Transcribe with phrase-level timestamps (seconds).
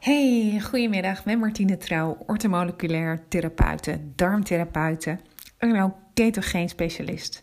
[0.00, 1.24] Hey, goedemiddag.
[1.24, 5.18] Met Martine Trouw, ortomoleculair therapeute, darmtherapeute
[5.58, 7.40] en ook ketogeen specialist.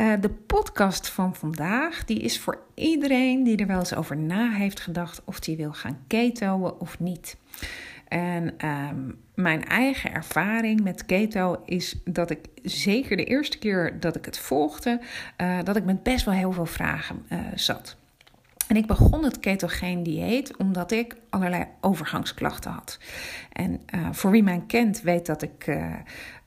[0.00, 4.50] Uh, de podcast van vandaag die is voor iedereen die er wel eens over na
[4.50, 7.36] heeft gedacht of die wil gaan ketoen of niet.
[8.08, 14.16] En um, mijn eigen ervaring met keto is dat ik zeker de eerste keer dat
[14.16, 15.00] ik het volgde,
[15.40, 17.96] uh, dat ik met best wel heel veel vragen uh, zat.
[18.68, 22.98] En ik begon het ketogeen dieet omdat ik allerlei overgangsklachten had.
[23.52, 25.94] En uh, voor wie mij kent, weet dat ik uh,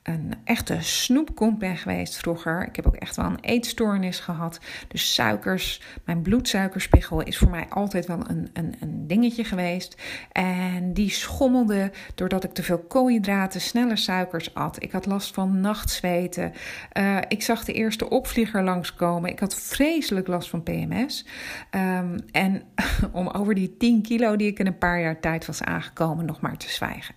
[0.02, 2.66] een echte snoepkont ben geweest vroeger.
[2.66, 4.60] Ik heb ook echt wel een eetstoornis gehad.
[4.88, 10.02] Dus suikers, mijn bloedsuikerspiegel is voor mij altijd wel een, een, een dingetje geweest.
[10.32, 14.82] En die schommelde doordat ik te veel koolhydraten, snelle suikers at.
[14.82, 16.52] Ik had last van nachtzweten.
[16.98, 19.30] Uh, ik zag de eerste opvlieger langskomen.
[19.30, 21.26] Ik had vreselijk last van PMS.
[21.70, 22.62] Um, en
[23.12, 26.40] om over die 10 kilo die ik in een paar jaar tijd was aangekomen nog
[26.40, 27.14] maar te zwijgen.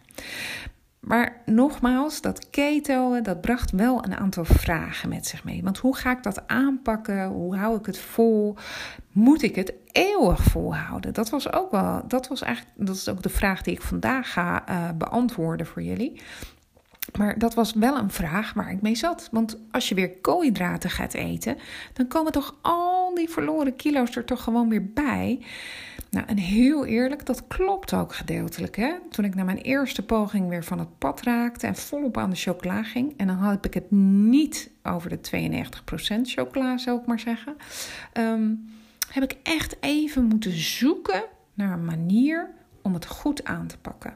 [1.06, 5.64] Maar nogmaals, dat keto, dat bracht wel een aantal vragen met zich mee.
[5.64, 7.26] Want hoe ga ik dat aanpakken?
[7.28, 8.56] Hoe hou ik het vol?
[9.12, 11.14] Moet ik het eeuwig volhouden?
[11.14, 14.32] Dat was ook wel, dat was eigenlijk, dat is ook de vraag die ik vandaag
[14.32, 16.22] ga uh, beantwoorden voor jullie.
[17.18, 19.30] Maar dat was wel een vraag waar ik mee zat.
[19.32, 21.58] Want als je weer koolhydraten gaat eten,
[21.94, 25.46] dan komen toch al die verloren kilo's er toch gewoon weer bij.
[26.16, 28.76] Nou, en heel eerlijk, dat klopt ook gedeeltelijk.
[28.76, 28.94] Hè?
[29.10, 32.36] Toen ik na mijn eerste poging weer van het pad raakte en volop aan de
[32.36, 35.20] chocola ging, en dan had ik het niet over de
[36.20, 37.56] 92% chocola, zou ik maar zeggen,
[38.14, 38.70] um,
[39.10, 42.50] heb ik echt even moeten zoeken naar een manier
[42.82, 44.14] om het goed aan te pakken.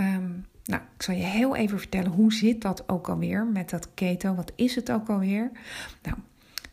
[0.00, 3.88] Um, nou, ik zal je heel even vertellen hoe zit dat ook alweer met dat
[3.94, 4.34] keto.
[4.34, 5.50] Wat is het ook alweer?
[6.02, 6.16] Nou,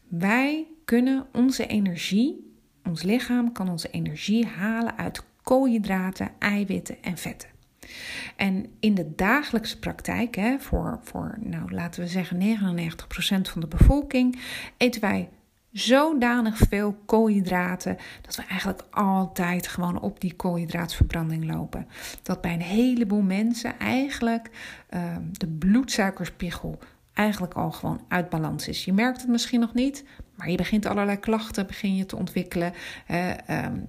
[0.08, 2.47] wij kunnen onze energie,
[2.88, 7.50] ons lichaam kan onze energie halen uit koolhydraten, eiwitten en vetten.
[8.36, 13.68] En in de dagelijkse praktijk, hè, voor, voor nou, laten we zeggen 99% van de
[13.68, 14.40] bevolking,
[14.78, 15.30] eten wij
[15.72, 21.88] zodanig veel koolhydraten dat we eigenlijk altijd gewoon op die koolhydraatverbranding lopen.
[22.24, 24.50] Dat bij een heleboel mensen eigenlijk
[24.90, 26.80] uh, de bloedsuikerspiegel
[27.17, 28.85] eigenlijk al gewoon uit balans is.
[28.85, 30.03] Je merkt het misschien nog niet,
[30.35, 32.73] maar je begint allerlei klachten begin je te ontwikkelen.
[33.51, 33.88] Um,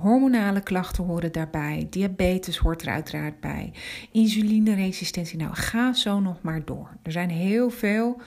[0.00, 3.72] Hormonale klachten horen daarbij, diabetes hoort er uiteraard bij,
[4.12, 5.38] insulineresistentie.
[5.38, 6.96] Nou, ga zo nog maar door.
[7.02, 8.20] Er zijn heel veel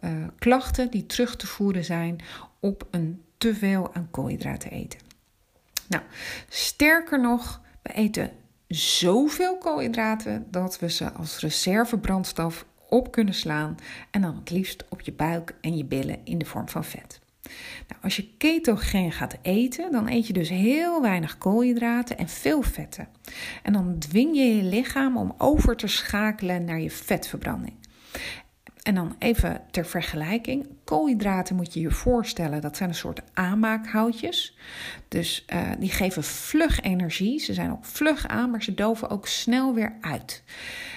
[0.00, 2.18] uh, klachten die terug te voeren zijn
[2.60, 5.00] op een te veel aan koolhydraten eten.
[5.88, 6.02] Nou,
[6.48, 8.30] sterker nog, we eten
[8.68, 13.76] zoveel koolhydraten dat we ze als reservebrandstof op kunnen slaan
[14.10, 17.20] en dan het liefst op je buik en je billen in de vorm van vet.
[17.88, 22.62] Nou, als je ketogeen gaat eten, dan eet je dus heel weinig koolhydraten en veel
[22.62, 23.08] vetten.
[23.62, 27.74] En dan dwing je je lichaam om over te schakelen naar je vetverbranding.
[28.82, 34.56] En dan even ter vergelijking: koolhydraten moet je je voorstellen, dat zijn een soort aanmaakhoutjes.
[35.08, 37.40] Dus uh, die geven vlug energie.
[37.40, 40.42] Ze zijn ook vlug aan, maar ze doven ook snel weer uit.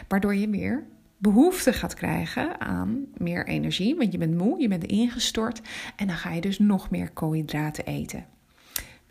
[0.08, 0.88] Waardoor je weer
[1.22, 5.62] behoefte gaat krijgen aan meer energie, want je bent moe, je bent ingestort
[5.96, 8.26] en dan ga je dus nog meer koolhydraten eten.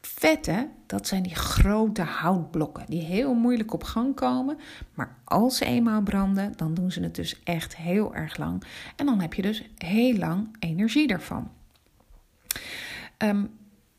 [0.00, 4.58] Vetten, dat zijn die grote houtblokken die heel moeilijk op gang komen.
[4.94, 8.62] Maar als ze eenmaal branden, dan doen ze het dus echt heel erg lang.
[8.96, 11.50] En dan heb je dus heel lang energie ervan.
[13.18, 13.50] Um,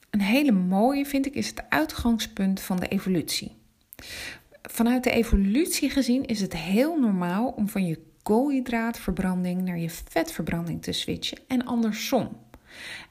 [0.09, 3.57] een hele mooie vind ik is het uitgangspunt van de evolutie.
[4.71, 10.81] Vanuit de evolutie gezien is het heel normaal om van je koolhydraatverbranding naar je vetverbranding
[10.81, 12.37] te switchen en andersom.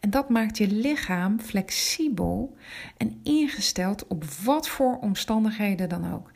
[0.00, 2.56] En dat maakt je lichaam flexibel
[2.96, 6.30] en ingesteld op wat voor omstandigheden dan ook.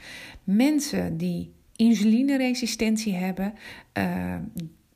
[0.45, 3.55] Mensen die insulineresistentie hebben,
[3.99, 4.35] uh,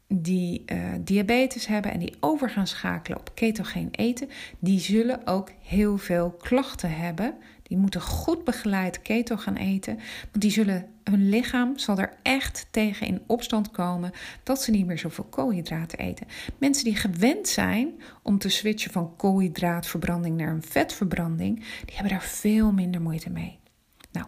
[0.09, 4.29] die uh, diabetes hebben en die over gaan schakelen op ketogeen eten,
[4.59, 7.35] die zullen ook heel veel klachten hebben.
[7.63, 9.97] Die moeten goed begeleid keto gaan eten,
[10.31, 14.87] want die zullen, hun lichaam zal er echt tegen in opstand komen dat ze niet
[14.87, 16.27] meer zoveel koolhydraten eten.
[16.59, 22.23] Mensen die gewend zijn om te switchen van koolhydraatverbranding naar een vetverbranding, die hebben daar
[22.23, 23.59] veel minder moeite mee.
[24.13, 24.27] Nou,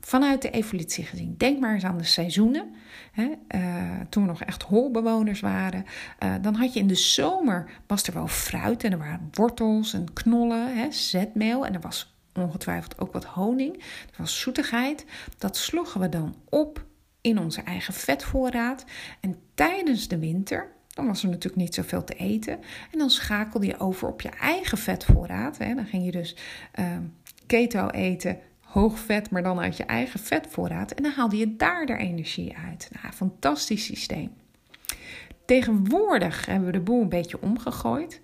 [0.00, 1.34] vanuit de evolutie gezien.
[1.36, 2.74] Denk maar eens aan de seizoenen.
[3.12, 3.30] Hè?
[3.54, 5.84] Uh, toen we nog echt holbewoners waren.
[6.24, 9.92] Uh, dan had je in de zomer, was er wel fruit en er waren wortels
[9.92, 11.66] en knollen, hè, zetmeel.
[11.66, 13.76] En er was ongetwijfeld ook wat honing.
[13.76, 15.04] Er was zoetigheid.
[15.38, 16.84] Dat sloegen we dan op
[17.20, 18.84] in onze eigen vetvoorraad.
[19.20, 22.52] En tijdens de winter, dan was er natuurlijk niet zoveel te eten.
[22.92, 25.58] En dan schakelde je over op je eigen vetvoorraad.
[25.58, 25.74] Hè.
[25.74, 26.36] Dan ging je dus
[26.78, 26.86] uh,
[27.46, 28.38] keto eten
[28.70, 30.92] hoog vet, maar dan uit je eigen vetvoorraad.
[30.92, 32.90] En dan haalde je daar de energie uit.
[33.02, 34.30] Nou, fantastisch systeem.
[35.44, 38.20] Tegenwoordig hebben we de boel een beetje omgegooid.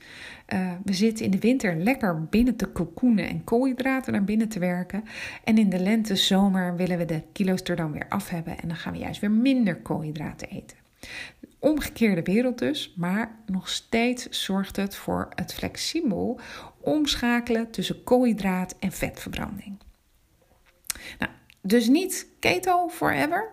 [0.55, 4.59] Uh, we zitten in de winter lekker binnen te kokoenen en koolhydraten naar binnen te
[4.59, 5.05] werken.
[5.45, 8.59] En in de lente, zomer willen we de kilo's er dan weer af hebben.
[8.59, 10.77] En dan gaan we juist weer minder koolhydraten eten.
[11.59, 16.41] Omgekeerde wereld dus, maar nog steeds zorgt het voor het flexibel
[16.81, 19.77] omschakelen tussen koolhydraat en vetverbranding.
[21.19, 21.31] Nou,
[21.61, 23.53] dus niet keto forever.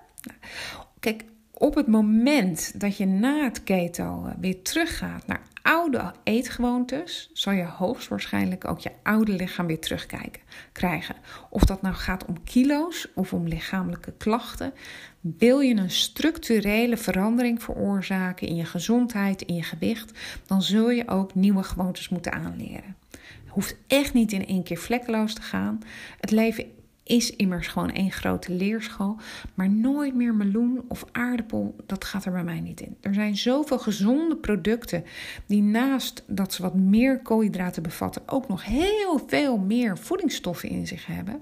[1.00, 1.24] Kijk,
[1.54, 7.64] op het moment dat je na het keto weer teruggaat naar oude eetgewoontes, zal je
[7.64, 10.42] hoogstwaarschijnlijk ook je oude lichaam weer terugkijken
[10.72, 11.16] krijgen.
[11.50, 14.74] Of dat nou gaat om kilo's of om lichamelijke klachten.
[15.20, 21.08] Wil je een structurele verandering veroorzaken in je gezondheid, in je gewicht, dan zul je
[21.08, 22.96] ook nieuwe gewoontes moeten aanleren.
[23.12, 25.80] Het hoeft echt niet in één keer vlekkeloos te gaan.
[26.20, 26.66] Het leven
[27.04, 29.18] is immers gewoon één grote leerschool.
[29.54, 32.98] Maar nooit meer meloen of aardappel, dat gaat er bij mij niet in.
[33.02, 35.04] Er zijn zoveel gezonde producten
[35.46, 40.88] die naast dat ze wat meer koolhydraten bevatten, ook nog heel veel meer voedingsstoffen in
[40.88, 41.42] zich hebben.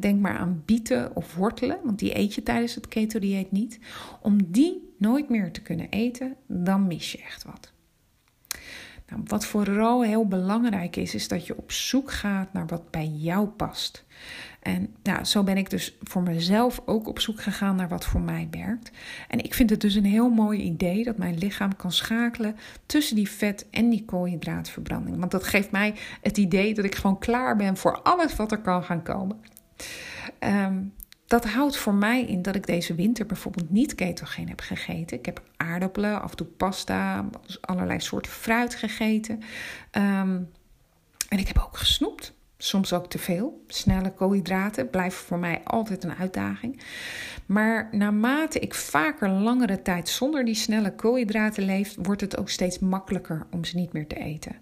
[0.00, 3.78] Denk maar aan bieten of wortelen, want die eet je tijdens het keto-dieet niet.
[4.22, 7.74] Om die nooit meer te kunnen eten, dan mis je echt wat.
[9.08, 13.06] Nou, wat vooral heel belangrijk is, is dat je op zoek gaat naar wat bij
[13.06, 14.04] jou past.
[14.62, 18.20] En nou, zo ben ik dus voor mezelf ook op zoek gegaan naar wat voor
[18.20, 18.90] mij werkt.
[19.28, 22.56] En ik vind het dus een heel mooi idee dat mijn lichaam kan schakelen
[22.86, 25.18] tussen die vet- en die koolhydraatverbranding.
[25.18, 28.60] Want dat geeft mij het idee dat ik gewoon klaar ben voor alles wat er
[28.60, 29.40] kan gaan komen.
[30.38, 30.82] Ehm,
[31.26, 35.18] dat houdt voor mij in dat ik deze winter bijvoorbeeld niet ketogeen heb gegeten.
[35.18, 37.28] Ik heb aardappelen, af en toe pasta,
[37.60, 39.40] allerlei soorten fruit gegeten.
[39.90, 40.40] Ehm,
[41.28, 42.34] en ik heb ook gesnoept.
[42.58, 43.64] Soms ook te veel.
[43.66, 46.82] Snelle koolhydraten blijven voor mij altijd een uitdaging.
[47.46, 52.78] Maar naarmate ik vaker langere tijd zonder die snelle koolhydraten leef, wordt het ook steeds
[52.78, 54.56] makkelijker om ze niet meer te eten.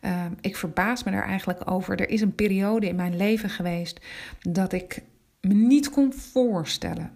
[0.00, 2.00] Ehm, ik verbaas me er eigenlijk over.
[2.00, 4.00] Er is een periode in mijn leven geweest
[4.40, 5.02] dat ik
[5.46, 7.10] me niet kon voorstellen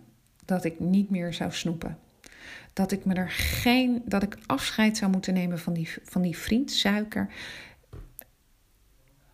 [0.44, 1.98] dat ik niet meer zou snoepen.
[2.72, 6.36] Dat ik me er geen, dat ik afscheid zou moeten nemen van die, van die
[6.36, 7.28] vriend suiker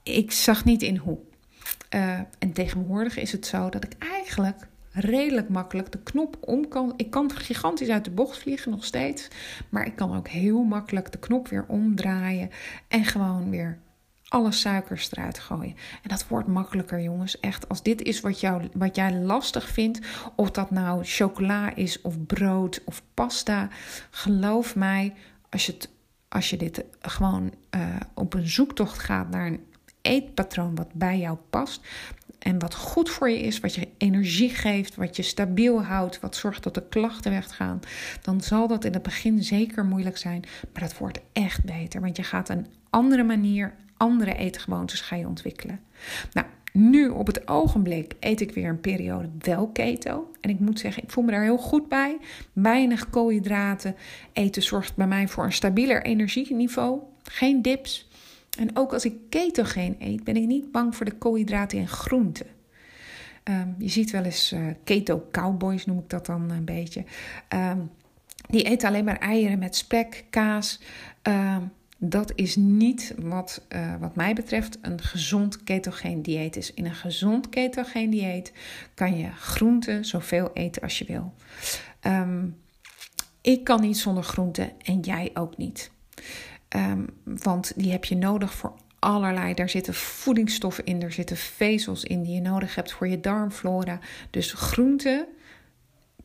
[0.06, 1.18] ik zag niet in hoe.
[1.94, 6.92] Uh, en tegenwoordig is het zo dat ik eigenlijk redelijk makkelijk de knop om kan.
[6.96, 9.28] Ik kan gigantisch uit de bocht vliegen nog steeds.
[9.68, 12.50] Maar ik kan ook heel makkelijk de knop weer omdraaien.
[12.88, 13.78] En gewoon weer
[14.28, 15.74] alle suikers eruit gooien.
[16.02, 17.40] En dat wordt makkelijker, jongens.
[17.40, 20.00] Echt, als dit is wat, jou, wat jij lastig vindt,
[20.36, 23.68] of dat nou chocola is, of brood, of pasta,
[24.10, 25.14] geloof mij,
[25.50, 25.90] als je, het,
[26.28, 29.64] als je dit gewoon uh, op een zoektocht gaat naar een
[30.02, 31.80] eetpatroon wat bij jou past.
[32.38, 36.36] En wat goed voor je is, wat je energie geeft, wat je stabiel houdt, wat
[36.36, 37.80] zorgt dat de klachten weggaan,
[38.22, 40.44] dan zal dat in het begin zeker moeilijk zijn.
[40.72, 45.26] Maar dat wordt echt beter, want je gaat een andere manier, andere eetgewoontes ga je
[45.26, 45.80] ontwikkelen.
[46.32, 50.30] Nou, nu op het ogenblik eet ik weer een periode wel keto.
[50.40, 52.18] En ik moet zeggen, ik voel me daar heel goed bij.
[52.52, 53.96] Weinig koolhydraten.
[54.32, 57.00] Eten zorgt bij mij voor een stabieler energieniveau.
[57.22, 58.08] Geen dips.
[58.58, 62.46] En ook als ik ketogeen eet, ben ik niet bang voor de koolhydraten en groenten.
[63.44, 67.04] Um, je ziet wel eens uh, keto cowboys, noem ik dat dan een beetje.
[67.54, 67.90] Um,
[68.48, 70.80] die eten alleen maar eieren met spek, kaas.
[71.22, 76.74] Um, dat is niet wat, uh, wat mij betreft een gezond ketogeen dieet is.
[76.74, 78.52] In een gezond ketogeen dieet
[78.94, 81.34] kan je groenten zoveel eten als je wil.
[83.40, 85.90] ik kan niet zonder groenten en jij ook niet.
[86.76, 89.54] Um, want die heb je nodig voor allerlei.
[89.54, 93.98] Daar zitten voedingsstoffen in, er zitten vezels in die je nodig hebt voor je darmflora.
[94.30, 95.26] Dus groenten,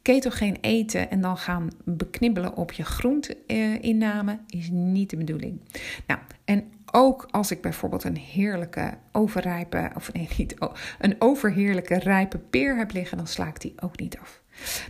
[0.02, 5.60] ketogeen eten en dan gaan beknibbelen op je groenteinname is niet de bedoeling.
[6.08, 10.56] Nou, en ook als ik bijvoorbeeld een heerlijke overrijpe, of nee, niet,
[11.00, 14.42] een overheerlijke rijpe peer heb liggen, dan sla ik die ook niet af.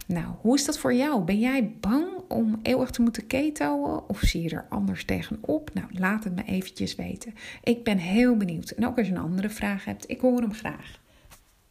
[0.08, 1.24] Nou, hoe is dat voor jou?
[1.24, 5.74] Ben jij bang om eeuwig te moeten ketoen of zie je er anders tegenop?
[5.74, 7.34] Nou, laat het me eventjes weten.
[7.64, 8.70] Ik ben heel benieuwd.
[8.70, 11.00] En ook als je een andere vraag hebt, ik hoor hem graag.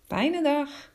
[0.07, 0.90] Fijne dag!